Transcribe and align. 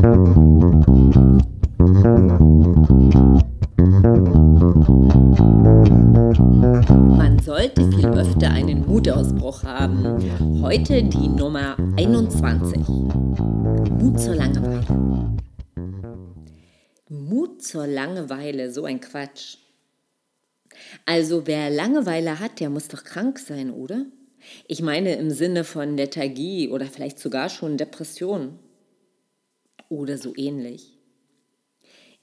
Man 0.00 0.20
sollte 7.42 7.90
viel 7.90 8.06
öfter 8.06 8.52
einen 8.52 8.86
Mutausbruch 8.86 9.64
haben. 9.64 10.62
Heute 10.62 11.02
die 11.02 11.28
Nummer 11.28 11.76
21. 11.96 12.86
Mut 12.86 14.20
zur 14.20 14.36
Langeweile. 14.36 15.26
Mut 17.08 17.62
zur 17.62 17.88
Langeweile, 17.88 18.70
so 18.70 18.84
ein 18.84 19.00
Quatsch. 19.00 19.56
Also 21.06 21.48
wer 21.48 21.70
Langeweile 21.70 22.38
hat, 22.38 22.60
der 22.60 22.70
muss 22.70 22.86
doch 22.86 23.02
krank 23.02 23.40
sein, 23.40 23.72
oder? 23.72 24.06
Ich 24.68 24.80
meine 24.80 25.16
im 25.16 25.30
Sinne 25.30 25.64
von 25.64 25.96
Lethargie 25.96 26.68
oder 26.68 26.86
vielleicht 26.86 27.18
sogar 27.18 27.48
schon 27.48 27.76
Depression. 27.76 28.60
Oder 29.88 30.18
so 30.18 30.34
ähnlich. 30.36 30.98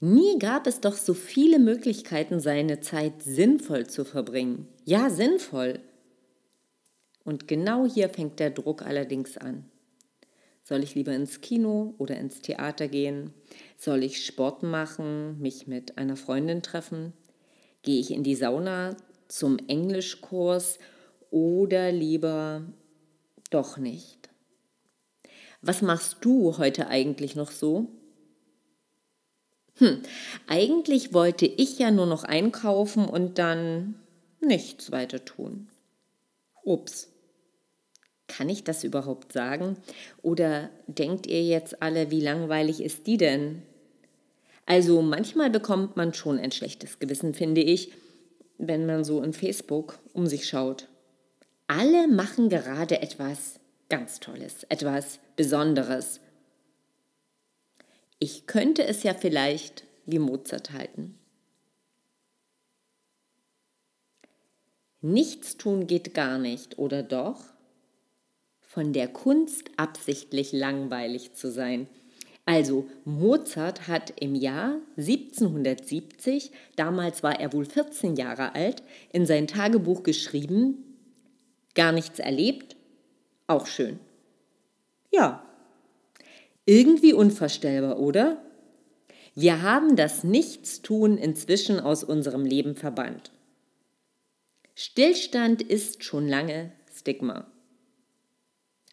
Nie 0.00 0.38
gab 0.38 0.66
es 0.66 0.80
doch 0.80 0.96
so 0.96 1.14
viele 1.14 1.58
Möglichkeiten, 1.58 2.38
seine 2.38 2.80
Zeit 2.80 3.22
sinnvoll 3.22 3.86
zu 3.86 4.04
verbringen. 4.04 4.68
Ja, 4.84 5.08
sinnvoll. 5.08 5.80
Und 7.24 7.48
genau 7.48 7.86
hier 7.86 8.08
fängt 8.10 8.38
der 8.38 8.50
Druck 8.50 8.82
allerdings 8.82 9.38
an. 9.38 9.64
Soll 10.62 10.82
ich 10.82 10.94
lieber 10.94 11.12
ins 11.12 11.40
Kino 11.40 11.94
oder 11.96 12.16
ins 12.16 12.42
Theater 12.42 12.88
gehen? 12.88 13.32
Soll 13.78 14.04
ich 14.04 14.24
Sport 14.24 14.62
machen, 14.62 15.40
mich 15.40 15.66
mit 15.66 15.96
einer 15.96 16.16
Freundin 16.16 16.60
treffen? 16.60 17.12
Gehe 17.82 18.00
ich 18.00 18.10
in 18.10 18.22
die 18.22 18.34
Sauna 18.34 18.96
zum 19.28 19.58
Englischkurs 19.68 20.78
oder 21.30 21.90
lieber 21.90 22.64
doch 23.50 23.78
nicht? 23.78 24.25
Was 25.62 25.82
machst 25.82 26.18
du 26.20 26.58
heute 26.58 26.88
eigentlich 26.88 27.36
noch 27.36 27.50
so? 27.50 27.88
Hm, 29.78 30.02
eigentlich 30.46 31.12
wollte 31.12 31.46
ich 31.46 31.78
ja 31.78 31.90
nur 31.90 32.06
noch 32.06 32.24
einkaufen 32.24 33.06
und 33.06 33.38
dann 33.38 33.96
nichts 34.40 34.90
weiter 34.90 35.24
tun. 35.24 35.68
Ups. 36.64 37.08
Kann 38.26 38.48
ich 38.48 38.64
das 38.64 38.84
überhaupt 38.84 39.32
sagen? 39.32 39.76
Oder 40.22 40.70
denkt 40.86 41.26
ihr 41.26 41.44
jetzt 41.44 41.82
alle, 41.82 42.10
wie 42.10 42.20
langweilig 42.20 42.82
ist 42.82 43.06
die 43.06 43.18
denn? 43.18 43.62
Also 44.64 45.00
manchmal 45.00 45.48
bekommt 45.50 45.96
man 45.96 46.12
schon 46.12 46.38
ein 46.38 46.50
schlechtes 46.50 46.98
Gewissen, 46.98 47.34
finde 47.34 47.60
ich, 47.60 47.92
wenn 48.58 48.84
man 48.84 49.04
so 49.04 49.22
in 49.22 49.32
Facebook 49.32 49.98
um 50.12 50.26
sich 50.26 50.48
schaut. 50.48 50.88
Alle 51.68 52.08
machen 52.08 52.48
gerade 52.48 53.00
etwas 53.00 53.60
ganz 53.88 54.20
Tolles, 54.20 54.64
etwas 54.64 55.20
Besonderes. 55.36 56.20
Ich 58.18 58.46
könnte 58.46 58.84
es 58.84 59.02
ja 59.02 59.14
vielleicht 59.14 59.84
wie 60.06 60.18
Mozart 60.18 60.72
halten. 60.72 61.18
Nichts 65.00 65.56
tun 65.56 65.86
geht 65.86 66.14
gar 66.14 66.38
nicht, 66.38 66.78
oder 66.78 67.02
doch? 67.02 67.44
Von 68.60 68.92
der 68.92 69.08
Kunst 69.08 69.70
absichtlich 69.76 70.52
langweilig 70.52 71.34
zu 71.34 71.50
sein– 71.50 71.88
also 72.48 72.86
Mozart 73.04 73.88
hat 73.88 74.14
im 74.20 74.36
Jahr 74.36 74.76
1770, 74.96 76.52
damals 76.76 77.24
war 77.24 77.40
er 77.40 77.52
wohl 77.52 77.64
14 77.64 78.14
Jahre 78.14 78.54
alt, 78.54 78.84
in 79.12 79.26
sein 79.26 79.48
Tagebuch 79.48 80.04
geschrieben, 80.04 80.96
gar 81.74 81.90
nichts 81.90 82.20
erlebt, 82.20 82.75
auch 83.46 83.66
schön. 83.66 83.98
Ja, 85.12 85.42
irgendwie 86.64 87.12
unvorstellbar, 87.12 87.98
oder? 87.98 88.42
Wir 89.34 89.62
haben 89.62 89.96
das 89.96 90.24
Nichtstun 90.24 91.16
inzwischen 91.16 91.78
aus 91.78 92.02
unserem 92.02 92.44
Leben 92.44 92.74
verbannt. 92.74 93.30
Stillstand 94.74 95.62
ist 95.62 96.04
schon 96.04 96.26
lange 96.26 96.72
Stigma. 96.92 97.46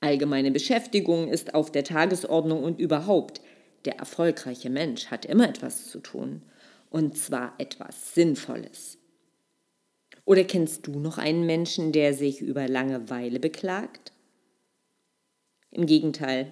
Allgemeine 0.00 0.50
Beschäftigung 0.50 1.28
ist 1.28 1.54
auf 1.54 1.70
der 1.70 1.84
Tagesordnung 1.84 2.62
und 2.64 2.80
überhaupt, 2.80 3.40
der 3.84 3.96
erfolgreiche 3.96 4.70
Mensch 4.70 5.06
hat 5.06 5.24
immer 5.24 5.48
etwas 5.48 5.88
zu 5.90 6.00
tun. 6.00 6.42
Und 6.90 7.18
zwar 7.18 7.54
etwas 7.58 8.14
Sinnvolles. 8.14 8.96
Oder 10.24 10.44
kennst 10.44 10.86
du 10.86 10.98
noch 10.98 11.18
einen 11.18 11.44
Menschen, 11.44 11.92
der 11.92 12.14
sich 12.14 12.40
über 12.40 12.66
Langeweile 12.66 13.40
beklagt? 13.40 14.12
Im 15.78 15.86
Gegenteil, 15.86 16.48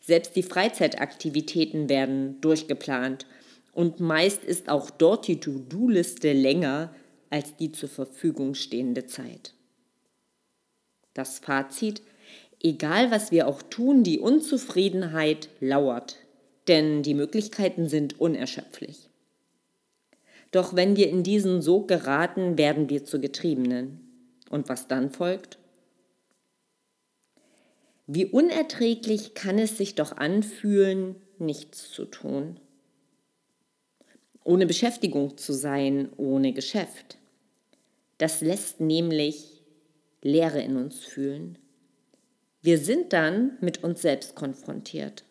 selbst 0.00 0.36
die 0.36 0.42
Freizeitaktivitäten 0.42 1.88
werden 1.88 2.40
durchgeplant 2.40 3.26
und 3.72 4.00
meist 4.00 4.44
ist 4.44 4.68
auch 4.68 4.90
dort 4.90 5.26
die 5.28 5.40
To-Do-Liste 5.40 6.32
länger 6.32 6.94
als 7.30 7.56
die 7.56 7.72
zur 7.72 7.88
Verfügung 7.88 8.54
stehende 8.54 9.06
Zeit. 9.06 9.54
Das 11.14 11.38
Fazit, 11.38 12.02
Egal 12.62 13.10
was 13.10 13.30
wir 13.30 13.46
auch 13.46 13.62
tun, 13.62 14.02
die 14.02 14.18
Unzufriedenheit 14.18 15.48
lauert, 15.60 16.16
denn 16.68 17.02
die 17.02 17.14
Möglichkeiten 17.14 17.88
sind 17.88 18.18
unerschöpflich. 18.18 19.08
Doch 20.50 20.74
wenn 20.74 20.96
wir 20.96 21.08
in 21.10 21.22
diesen 21.22 21.60
Sog 21.60 21.86
geraten, 21.86 22.56
werden 22.56 22.88
wir 22.88 23.04
zu 23.04 23.20
Getriebenen. 23.20 24.00
Und 24.48 24.68
was 24.68 24.88
dann 24.88 25.10
folgt? 25.10 25.58
Wie 28.06 28.26
unerträglich 28.26 29.34
kann 29.34 29.58
es 29.58 29.76
sich 29.76 29.96
doch 29.96 30.12
anfühlen, 30.16 31.16
nichts 31.38 31.90
zu 31.90 32.04
tun. 32.04 32.60
Ohne 34.44 34.66
Beschäftigung 34.66 35.36
zu 35.36 35.52
sein, 35.52 36.10
ohne 36.16 36.52
Geschäft. 36.52 37.18
Das 38.18 38.40
lässt 38.40 38.80
nämlich 38.80 39.62
Leere 40.22 40.60
in 40.60 40.76
uns 40.76 41.04
fühlen. 41.04 41.58
Wir 42.62 42.78
sind 42.78 43.12
dann 43.12 43.58
mit 43.60 43.82
uns 43.82 44.02
selbst 44.02 44.34
konfrontiert. 44.34 45.24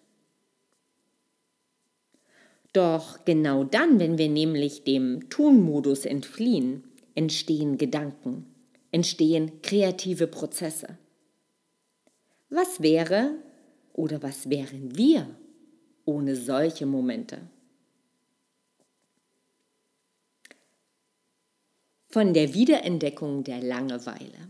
Doch 2.74 3.24
genau 3.24 3.63
dann, 3.63 4.00
wenn 4.00 4.18
wir 4.18 4.28
nämlich 4.28 4.84
dem 4.84 5.30
Tun-Modus 5.30 6.06
entfliehen, 6.06 6.84
entstehen 7.16 7.78
Gedanken, 7.78 8.46
entstehen 8.92 9.62
kreative 9.62 10.28
Prozesse. 10.28 10.97
Was 12.50 12.81
wäre 12.81 13.35
oder 13.94 14.22
was 14.22 14.50
wären 14.50 14.95
wir 14.95 15.35
ohne 16.06 16.35
solche 16.35 16.85
Momente? 16.85 17.41
Von 22.09 22.33
der 22.33 22.53
Wiederentdeckung 22.53 23.44
der 23.44 23.61
Langeweile. 23.61 24.50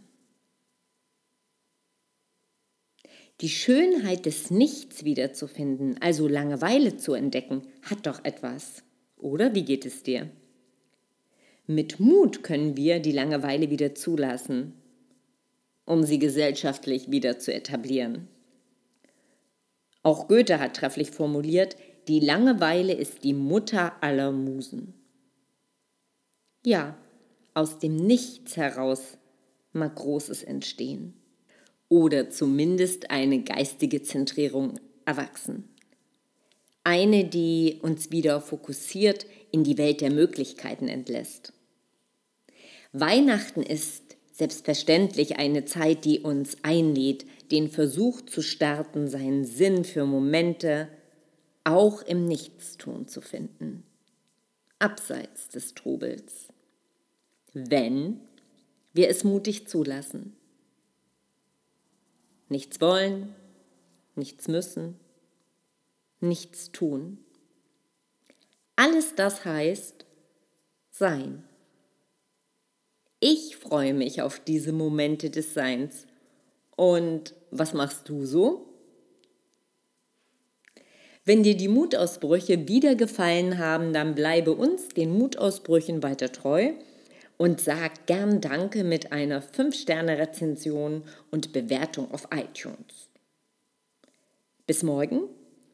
Die 3.41 3.49
Schönheit 3.49 4.25
des 4.25 4.51
Nichts 4.51 5.03
wiederzufinden, 5.03 5.99
also 6.01 6.27
Langeweile 6.27 6.97
zu 6.97 7.13
entdecken, 7.13 7.63
hat 7.81 8.05
doch 8.05 8.23
etwas. 8.23 8.83
Oder 9.17 9.55
wie 9.55 9.63
geht 9.63 9.85
es 9.85 10.03
dir? 10.03 10.29
Mit 11.65 11.99
Mut 11.99 12.43
können 12.43 12.77
wir 12.77 12.99
die 12.99 13.11
Langeweile 13.11 13.69
wieder 13.69 13.95
zulassen, 13.95 14.73
um 15.85 16.03
sie 16.03 16.19
gesellschaftlich 16.19 17.11
wieder 17.11 17.39
zu 17.39 17.53
etablieren. 17.53 18.27
Auch 20.03 20.27
Goethe 20.27 20.59
hat 20.59 20.75
trefflich 20.75 21.11
formuliert, 21.11 21.77
die 22.07 22.19
Langeweile 22.19 22.93
ist 22.93 23.23
die 23.23 23.33
Mutter 23.33 23.93
aller 24.01 24.31
Musen. 24.31 24.93
Ja, 26.63 26.97
aus 27.53 27.79
dem 27.79 27.95
Nichts 27.95 28.57
heraus 28.57 29.17
mag 29.71 29.95
Großes 29.95 30.43
entstehen 30.43 31.13
oder 31.89 32.29
zumindest 32.29 33.11
eine 33.11 33.43
geistige 33.43 34.01
Zentrierung 34.01 34.79
erwachsen. 35.05 35.69
Eine, 36.83 37.25
die 37.25 37.79
uns 37.81 38.11
wieder 38.11 38.41
fokussiert 38.41 39.25
in 39.51 39.63
die 39.63 39.77
Welt 39.77 40.01
der 40.01 40.11
Möglichkeiten 40.11 40.87
entlässt. 40.87 41.53
Weihnachten 42.91 43.63
ist 43.63 44.14
selbstverständlich 44.35 45.37
eine 45.37 45.63
Zeit, 45.63 46.03
die 46.03 46.19
uns 46.19 46.57
einlädt, 46.61 47.25
den 47.51 47.69
Versuch 47.69 48.19
zu 48.21 48.41
starten, 48.41 49.07
seinen 49.07 49.45
Sinn 49.45 49.85
für 49.85 50.05
Momente 50.05 50.89
auch 51.63 52.01
im 52.01 52.25
Nichtstun 52.25 53.07
zu 53.07 53.21
finden, 53.21 53.83
abseits 54.77 55.47
des 55.47 55.73
Trubels, 55.73 56.49
wenn 57.53 58.19
wir 58.91 59.09
es 59.09 59.23
mutig 59.23 59.69
zulassen. 59.69 60.35
Nichts 62.49 62.81
wollen, 62.81 63.33
nichts 64.15 64.49
müssen, 64.49 64.99
nichts 66.19 66.73
tun. 66.73 67.19
Alles 68.75 69.15
das 69.15 69.45
heißt 69.45 70.05
sein. 70.91 71.45
Ich 73.19 73.55
freue 73.55 73.93
mich 73.93 74.21
auf 74.21 74.39
diese 74.39 74.71
Momente 74.71 75.29
des 75.29 75.53
Seins. 75.53 76.05
Und 76.75 77.33
was 77.51 77.73
machst 77.73 78.09
du 78.09 78.25
so? 78.25 78.67
Wenn 81.23 81.41
dir 81.41 81.57
die 81.57 81.69
Mutausbrüche 81.69 82.67
wieder 82.67 82.93
gefallen 82.95 83.57
haben, 83.57 83.93
dann 83.93 84.13
bleibe 84.13 84.51
uns, 84.51 84.89
den 84.89 85.17
Mutausbrüchen, 85.17 86.03
weiter 86.03 86.31
treu 86.31 86.73
und 87.37 87.59
sag 87.59 88.05
gern 88.05 88.41
Danke 88.41 88.83
mit 88.83 89.11
einer 89.11 89.41
5-Sterne-Rezension 89.41 91.03
und 91.31 91.51
Bewertung 91.51 92.11
auf 92.11 92.27
iTunes. 92.31 93.09
Bis 94.67 94.83
morgen 94.83 95.21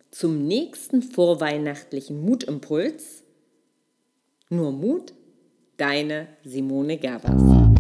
zum 0.10 0.48
nächsten 0.48 1.02
vorweihnachtlichen 1.02 2.22
Mutimpuls. 2.22 3.24
Nur 4.50 4.72
Mut, 4.72 5.14
deine 5.82 6.28
Simone 6.44 6.98
Gerbers. 6.98 7.71